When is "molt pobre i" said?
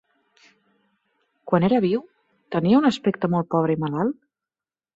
3.35-3.85